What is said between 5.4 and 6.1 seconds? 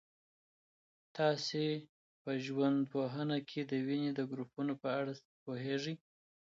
پوهېږئ؟